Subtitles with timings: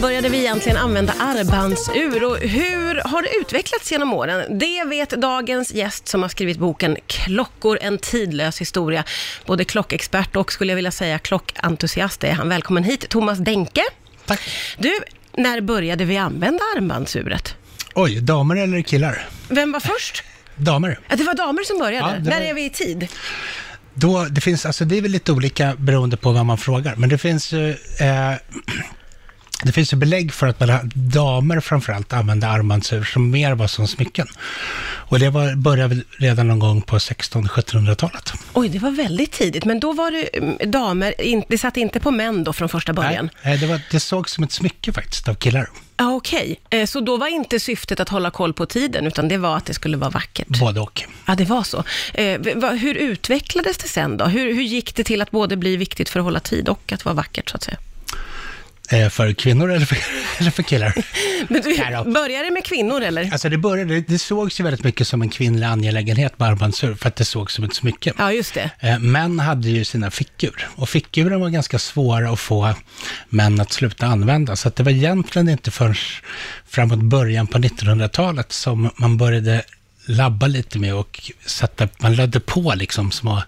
[0.00, 4.58] började vi egentligen använda armbandsur och hur har det utvecklats genom åren?
[4.58, 9.04] Det vet dagens gäst som har skrivit boken Klockor, en tidlös historia.
[9.46, 12.48] Både klockexpert och skulle jag vilja säga klockentusiast är han.
[12.48, 13.82] Välkommen hit, Thomas Denke.
[14.26, 14.40] Tack.
[14.78, 14.98] Du,
[15.36, 17.54] när började vi använda armbandsuret?
[17.94, 19.28] Oj, damer eller killar?
[19.48, 20.22] Vem var först?
[20.56, 20.98] Damer.
[21.08, 22.08] Ja, det var damer som började.
[22.12, 23.08] Ja, det När var- är vi i tid?
[23.94, 27.08] Då, det, finns, alltså det är väl lite olika beroende på vad man frågar, men
[27.08, 28.34] det finns ju, eh,
[29.62, 33.86] det finns ju belägg för att man, damer framförallt använde armbandsur som mer var som
[33.86, 34.26] smycken.
[34.82, 38.32] Och det var, började redan någon gång på 1600-1700-talet.
[38.52, 42.00] Oj, det var väldigt tidigt, men då var det mm, damer, in, det satt inte
[42.00, 43.30] på män då från första början?
[43.44, 45.68] Nej, det, var, det såg som ett smycke faktiskt av killar.
[45.96, 46.60] Ja, okej.
[46.70, 49.66] Eh, Så då var inte syftet att hålla koll på tiden, utan det var att
[49.66, 50.48] det skulle vara vackert?
[50.60, 51.02] Både och.
[51.26, 51.84] Ja, det var så.
[52.14, 52.40] Eh,
[52.72, 54.24] hur utvecklades det sen då?
[54.24, 57.04] Hur, hur gick det till att både bli viktigt för att hålla tid och att
[57.04, 57.78] vara vackert, så att säga?
[58.92, 59.98] Eh, för kvinnor eller för,
[60.38, 60.94] eller för killar.
[61.48, 63.32] Men du, började det med kvinnor, eller?
[63.32, 67.08] Alltså det började, det sågs ju väldigt mycket som en kvinnlig angelägenhet med armbandsur, för
[67.08, 68.12] att det sågs som ett smycke.
[68.18, 68.70] Ja, just det.
[68.80, 72.74] Eh, Män hade ju sina fickur och fickuren var ganska svåra att få
[73.28, 74.56] män att sluta använda.
[74.56, 75.94] Så att det var egentligen inte förrän
[76.66, 79.62] framåt början på 1900-talet som man började
[80.06, 83.42] labba lite med och sätta, man lödde på liksom små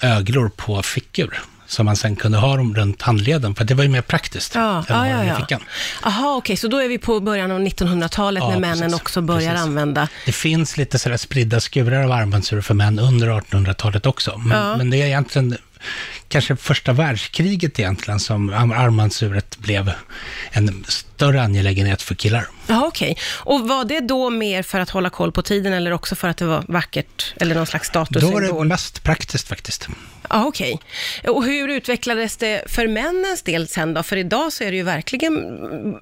[0.00, 1.40] öglor på fickur.
[1.66, 4.78] Som man sen kunde ha dem runt handleden, för det var ju mer praktiskt Ja,
[4.78, 5.36] än ja, ja, dem i ja.
[5.36, 5.60] fickan.
[6.02, 9.00] Aha, okej, så då är vi på början av 1900-talet Ja, när männen precis.
[9.00, 9.60] också börjar Precis.
[9.66, 10.08] använda.
[10.26, 14.38] Det finns lite sådär spridda skurar av armbandsur för män under 1800-talet också.
[14.38, 14.76] Men, Ja.
[14.76, 15.56] men det är egentligen
[16.28, 19.92] kanske första världskriget egentligen som arm- armbandsuret blev
[20.50, 22.46] en större angelägenhet för killar.
[22.66, 23.16] Ja, okej.
[23.34, 26.36] Och var det då mer för att hålla koll på tiden eller också för att
[26.36, 29.88] det var vackert eller någon slags Då var det mest praktiskt faktiskt.
[30.30, 30.80] Ja, okej.
[31.28, 34.02] Och hur utvecklades det för männens del sen då?
[34.02, 35.34] För idag så är det ju verkligen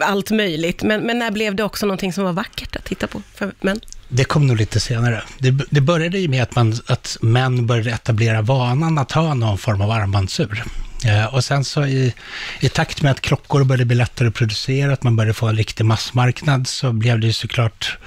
[0.00, 0.82] allt möjligt.
[0.82, 3.80] Men, men när blev det också någonting som var vackert att titta på för män?
[4.08, 5.22] Det kom nog lite senare.
[5.38, 9.58] Det, det började ju med att, man, att män började etablera vanan att ha någon
[9.58, 10.64] form av armbandsur.
[11.04, 12.14] Eh, och sen så i,
[12.60, 15.56] i takt med att klockor började bli lättare att producera, att man började få en
[15.56, 17.98] riktig massmarknad, så blev det ju såklart,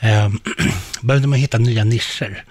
[0.00, 0.28] eh,
[1.00, 2.44] började man hitta nya nischer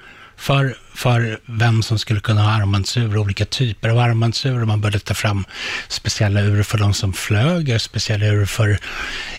[0.43, 4.65] för, för vem som skulle kunna ha armbandsur, olika typer av armbandsur.
[4.65, 5.45] Man började ta fram
[5.87, 8.79] speciella ur för de som flög, speciella ur för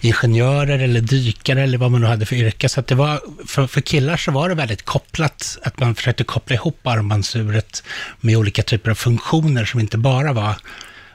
[0.00, 2.68] ingenjörer eller dykare eller vad man nu hade för yrke.
[2.68, 6.24] Så att det var, för, för killar så var det väldigt kopplat, att man försökte
[6.24, 7.82] koppla ihop armbandsuret
[8.20, 10.54] med olika typer av funktioner som inte bara var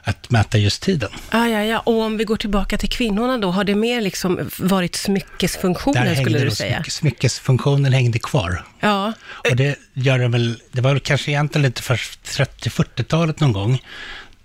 [0.02, 1.10] att mäta just tiden.
[1.30, 1.78] Ja, ja, ja.
[1.78, 6.38] Och om vi går tillbaka till kvinnorna då, har det mer liksom varit smyckesfunktionen skulle
[6.38, 6.78] du säga?
[6.80, 8.64] smyck- smyckesfunktionen hängde kvar.
[8.80, 9.12] Ja.
[9.50, 13.82] Och det gör det väl, det var väl kanske egentligen lite först 30-40-talet någon gång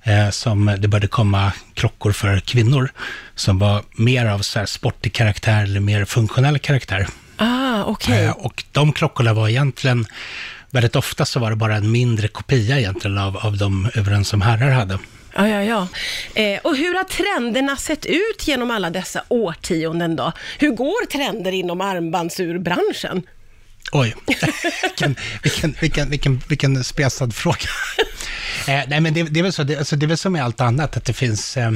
[0.03, 2.91] eh, som det började komma klockor för kvinnor
[3.35, 7.07] som var mer av så här sportig karaktär eller mer funktionell karaktär.
[7.37, 8.25] Ah, okej.
[8.25, 10.05] Eh, och de klockorna var egentligen,
[10.69, 14.41] väldigt ofta så var det bara en mindre kopia egentligen av, av de uren som
[14.41, 14.99] herrar hade.
[15.35, 15.87] Ja, ja, ja.
[16.41, 20.31] Eh, och hur har trenderna sett ut genom alla dessa årtionden då?
[20.59, 23.23] Hur går trender inom armbandsurbranschen?
[23.91, 24.15] Oj,
[24.83, 27.57] vilken, vilken, vilken, vilken, vilken spesad fråga.
[28.67, 30.43] eh, nej, men det, det, är väl så, det, alltså, det är väl som med
[30.43, 31.57] allt annat, att det finns...
[31.57, 31.71] eh,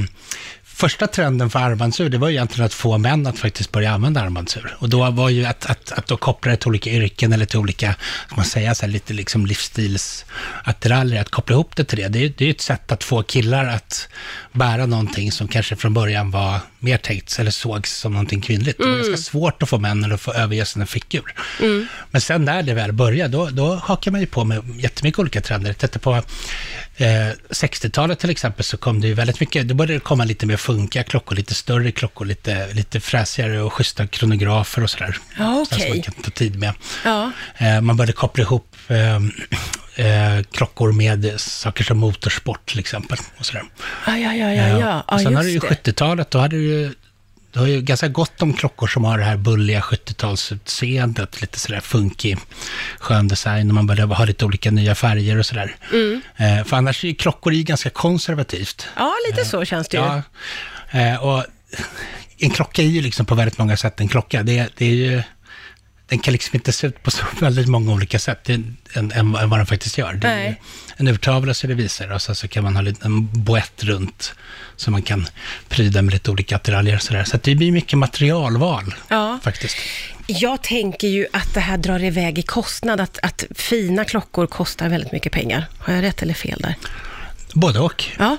[0.79, 4.22] första trenden för armbandsur, det var ju egentligen att få män att faktiskt börja använda
[4.22, 4.75] armbandsur.
[4.79, 7.59] Och då var ju att, att, att då koppla det till olika yrken eller till
[7.59, 7.95] olika,
[8.28, 12.07] ska man säga, så här, lite liksom livsstilsattiraljer, att koppla ihop det till det.
[12.07, 14.09] Det är ju det är ju ett sätt att få killar att
[14.51, 18.78] bära någonting som kanske från början var mer tänkt eller sågs som någonting kvinnligt.
[18.78, 21.34] Det var ganska svårt att få männen att få överge sina fickur.
[22.12, 25.41] Men sen när det väl började, då, då hakar man ju på med jättemycket olika
[25.41, 25.73] trender.
[25.73, 26.13] Titta på
[27.00, 30.45] eh, 60-talet till exempel så kom det ju väldigt mycket, då började det komma lite
[30.45, 35.18] mer funkiga klockor, lite större klockor, lite, lite fräsigare och schyssta kronografer och sådär.
[35.38, 35.79] Ja, okej.
[35.79, 36.73] Som man kan ta tid med.
[37.06, 37.31] Ja.
[37.57, 39.19] Eh, man började koppla ihop eh,
[40.00, 43.18] eh, klockor med saker som motorsport till exempel.
[43.38, 43.64] Och sådär.
[44.08, 45.02] Ja, ja, ja, ja, ja.
[45.02, 45.92] och ja sen har det ju just det.
[45.92, 46.94] 70-talet, då hade du ju
[47.52, 51.80] du har ju ganska gott om klockor som har det här bulliga 70-talsutseendet, lite sådär
[51.80, 52.36] funky,
[53.00, 55.75] skön design och man börjar ha lite olika nya färger och sådär.
[55.92, 56.22] Mm.
[56.38, 58.88] Eh, för annars är ju klockor i ganska konservativt.
[58.95, 60.04] Ja, lite så känns det ju.
[60.04, 60.22] Ja,
[61.00, 61.45] eh, och
[62.38, 64.44] en klocka är ju liksom på väldigt många sätt en klocka.
[64.44, 65.24] Det, det är ju,
[66.09, 69.59] den kan liksom inte se ut på så väldigt många olika sätt än, än, vad
[69.59, 70.13] den faktiskt gör.
[70.13, 70.56] Det är
[70.97, 74.33] en urtavla så det visar och så, så kan man ha lite- en boett runt
[74.75, 75.27] som man kan
[75.69, 77.23] pryda med lite olika attiraljer och sådär.
[77.23, 79.39] Så det blir mycket materialval Ja.
[79.44, 79.77] faktiskt.
[80.27, 84.89] Jag tänker ju att det här drar iväg i kostnad, att, att fina klockor kostar
[84.89, 85.65] väldigt mycket pengar.
[85.77, 86.75] Har jag rätt eller fel där?
[87.53, 88.06] Både och.
[88.17, 88.38] Ja.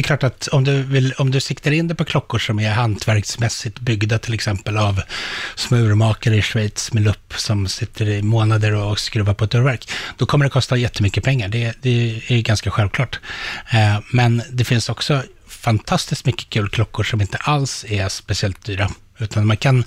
[0.00, 2.58] Det är klart att om du, vill, om du siktar in dig på klockor som
[2.58, 5.02] är hantverksmässigt byggda, till exempel av
[5.54, 10.26] smurmakare i Schweiz med lupp som sitter i månader och skruvar på ett dörrverk, då
[10.26, 11.48] kommer det kosta jättemycket pengar.
[11.48, 13.20] Det, det är ganska självklart.
[13.72, 18.90] Eh, men det finns också fantastiskt mycket kul klockor som inte alls är speciellt dyra.
[19.18, 19.84] Utan man kan,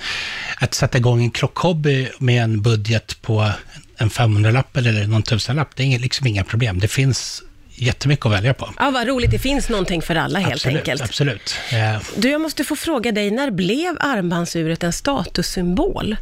[0.57, 3.51] att sätta igång en klockhobby med en budget på
[3.97, 6.79] en 500-lapp eller någon tusenlapp, det är liksom inga problem.
[6.79, 7.43] Det finns
[7.75, 8.73] jättemycket att välja på.
[8.79, 9.31] Ja, vad roligt.
[9.31, 11.01] Det finns någonting för alla helt absolut, enkelt.
[11.01, 11.55] Absolut.
[11.71, 16.15] Eh, Du, jag måste få fråga dig, när blev armbandsuret en statussymbol?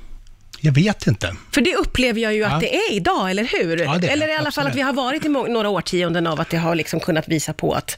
[0.64, 1.36] jag vet inte.
[1.52, 2.48] För det upplever jag ju Ja.
[2.50, 3.78] att det är idag, eller hur?
[3.78, 4.76] Ja, det är eller i alla fall att absolut.
[4.76, 7.98] vi har varit i några årtionden av att det har liksom kunnat visa på att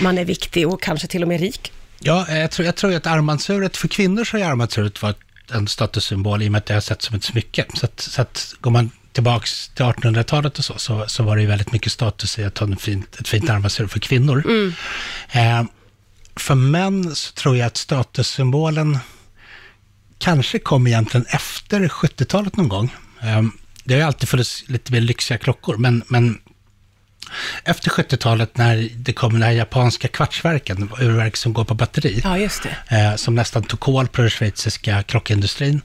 [0.00, 1.72] man är viktig och kanske till och med rik.
[2.00, 5.16] Ja, eh, jag tror, jag tror att armbandsuret, för kvinnor så har ju armbandsuret varit
[5.52, 7.64] en statussymbol i och med att det har sett som ett smycke.
[7.74, 11.42] Så att, så att går man tillbaks till 1800-talet och så, så, så var det
[11.42, 14.44] ju väldigt mycket status i att ha en fint, ett fint armbandsur för kvinnor.
[15.30, 15.62] Eh,
[16.36, 18.98] för män så tror jag att statussymbolen
[20.18, 22.94] kanske kom egentligen efter 70-talet någon gång.
[23.22, 23.42] Eh,
[23.84, 26.38] det har ju alltid funnits lite mer lyxiga klockor, men, men
[27.64, 32.38] efter 70-talet när det kom den här japanska kvartsverken, urverk som går på batteri, Ja,
[32.96, 35.80] eh, som nästan tog kål på den schweiziska klockindustrin,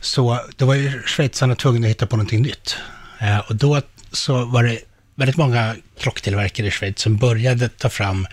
[0.00, 2.76] så då var ju schweizarna tvungna att hitta på någonting nytt.
[3.18, 4.78] Eh, och då så var det
[5.14, 8.26] väldigt många klocktillverkare i Schweiz som började ta fram,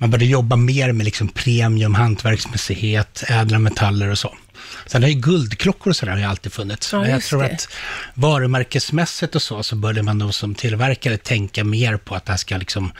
[0.00, 4.34] man började jobba mer med liksom premium, hantverksmässighet, ädla metaller och så.
[4.86, 6.92] Sen har ju guldklockor och sådär har ju alltid funnits.
[6.92, 7.48] Ja, jag tror det.
[7.52, 7.68] att
[8.14, 12.36] varumärkesmässigt och så, så började man nog som tillverkare tänka mer på att det här
[12.36, 12.92] ska liksom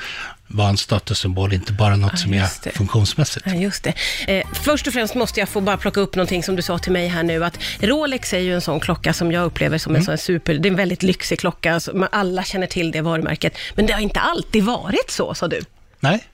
[0.47, 2.70] vara en statussymbol, inte bara något Ja, som är det.
[2.70, 3.46] funktionsmässigt.
[3.46, 3.94] Ja, just det.
[4.29, 6.93] Eh, först och främst måste jag få bara plocka upp någonting som du sa till
[6.93, 10.00] mig här nu, att Rolex är ju en sån klocka som jag upplever som Mm.
[10.00, 13.00] en sån super, det är en väldigt lyxig klocka, så man- alla känner till det
[13.00, 13.55] varumärket.
[13.75, 15.61] Men det har inte alltid varit så, sa du.
[16.00, 16.25] Nej,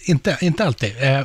[0.00, 0.94] inte, inte alltid.
[1.00, 1.22] Eh,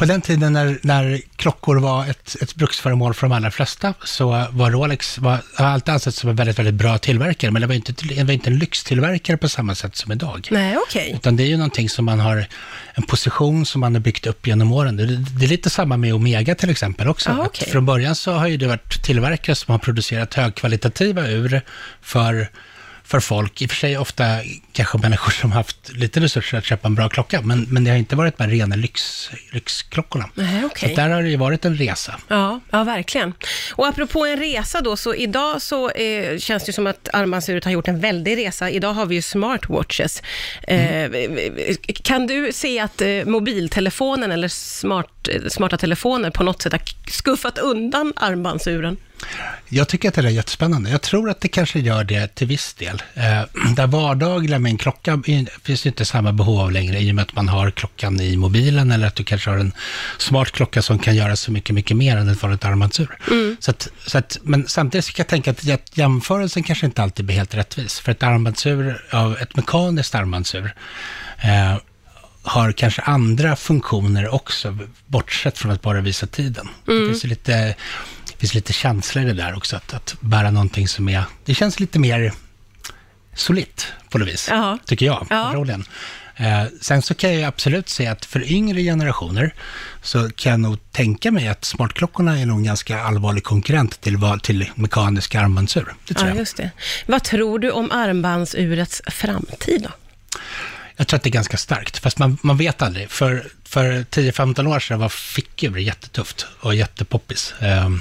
[0.00, 4.46] på den tiden när, när klockor var ett, ett bruksföremål för de allra flesta, så
[4.50, 7.74] var Rolex, var, har alltid ansetts som en väldigt, väldigt bra tillverkare, men det var
[7.74, 10.48] inte, det var inte en lyxtillverkare på samma sätt som idag.
[10.50, 11.12] Nej, okej.
[11.14, 12.46] Utan det är ju någonting som man har,
[12.94, 14.96] en position som man har byggt upp genom åren.
[14.96, 17.30] Det, det är lite samma med Omega till exempel också.
[17.30, 17.68] Ah, okej.
[17.68, 21.62] från början så har ju det varit tillverkare som har producerat högkvalitativa ur
[22.02, 22.48] för,
[23.10, 23.62] för folk.
[23.62, 24.24] I och för sig ofta
[24.72, 27.98] kanske människor som haft lite resurser att köpa en bra klocka, men, men det har
[27.98, 30.30] inte varit de rena lyx, lyxklockorna.
[30.34, 30.90] Nej, Så okej.
[30.90, 32.20] att där har det ju varit en resa.
[32.28, 33.34] Ja, ja, verkligen.
[33.72, 37.72] Och apropå en resa då, så idag så eh, känns det som att armbandsuret har
[37.72, 38.70] gjort en väldig resa.
[38.70, 40.22] Idag har vi ju smartwatches.
[40.62, 41.10] Eh,
[42.02, 46.82] kan du se att eh, mobiltelefonen eller smart, eh, smarta telefoner på något sätt har
[47.10, 48.96] skuffat undan armbandsuren?
[49.68, 50.90] Jag tycker att det är jättespännande.
[50.90, 53.02] Jag tror att det kanske gör det till viss del.
[53.14, 53.42] Eh,
[53.76, 57.14] det vardagliga med en klocka i- finns ju inte samma behov av längre i och
[57.14, 59.72] med att man har klockan i mobilen eller att du kanske har en
[60.18, 63.18] smart klocka som kan göra så mycket, mycket mer än ett vanligt armbandsur.
[63.60, 67.02] Så att, så att, men samtidigt så kan jag tänka att jä- jämförelsen kanske inte
[67.02, 68.00] alltid blir helt rättvis.
[68.00, 70.74] För ett armbandsur, av ett mekaniskt armbandsur,
[71.42, 71.76] eh,
[72.42, 76.68] har kanske andra funktioner också, bortsett från att bara visa tiden.
[76.86, 77.74] Det finns lite, det
[78.40, 81.80] finns lite känsla i det där också, att, att bära någonting som är, det känns
[81.80, 82.32] lite mer
[83.34, 84.78] solitt på något vis, Jaha.
[84.86, 85.46] tycker jag, Ja.
[85.46, 85.84] personligen.
[86.36, 89.54] Eh, sen så kan jag absolut säga att för yngre generationer
[90.02, 94.18] så kan jag nog tänka mig att smartklockorna är nog en ganska allvarlig konkurrent till,
[94.42, 95.94] till mekaniska armbandsur.
[96.08, 96.38] Det tror Ja, jag.
[96.38, 96.70] just det.
[97.06, 99.90] Vad tror du om armbandsurets framtid då?
[101.00, 103.10] Jag tror att det är ganska starkt, fast man, man vet aldrig.
[103.10, 107.54] För, för 10-15 år sedan var fickur jättetufft och jättepoppis.
[107.60, 108.00] Um,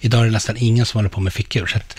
[0.00, 1.66] idag är det nästan ingen som håller på med fickur.
[1.66, 1.98] Så att,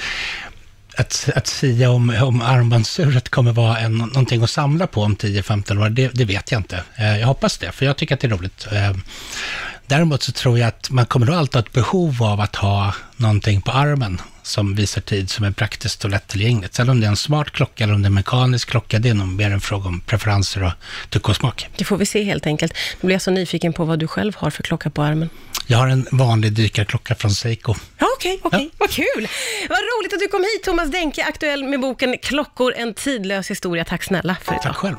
[0.97, 5.85] att, att säga om, om armbandsuret kommer vara en, någonting att samla på om 10-15
[5.85, 6.83] år, det, det vet jag inte.
[6.99, 8.67] Uh, jag hoppas det, för jag tycker att det är roligt.
[8.71, 8.97] Uh,
[9.87, 12.93] däremot så tror jag att man kommer nog alltid ha ett behov av att ha
[13.15, 16.73] någonting på armen som visar tid som är praktiskt och lättillgängligt.
[16.73, 19.09] Sen om det är en smart klocka eller om det är en mekanisk klocka, det
[19.09, 20.71] är nog mer en fråga om preferenser och
[21.09, 21.67] tycke och smak.
[21.77, 22.73] Det får vi se helt enkelt.
[23.01, 25.29] Nu blir jag så nyfiken på vad du själv har för klocka på armen.
[25.67, 27.75] Jag har en vanlig dykarklocka från Seiko.
[27.97, 28.69] Ja, okej, okej.
[28.77, 29.27] Vad kul!
[29.69, 33.85] Vad roligt att du kom hit, Thomas Denke, aktuell med boken Klockor, en tidlös historia.
[33.85, 34.63] Tack snälla för idag.
[34.63, 34.95] Tack själv.